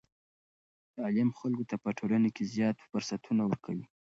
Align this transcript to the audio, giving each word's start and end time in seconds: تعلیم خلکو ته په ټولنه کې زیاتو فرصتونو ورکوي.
تعلیم 0.95 1.29
خلکو 1.39 1.63
ته 1.69 1.75
په 1.83 1.89
ټولنه 1.97 2.29
کې 2.35 2.43
زیاتو 2.53 2.83
فرصتونو 2.91 3.41
ورکوي. 3.45 3.85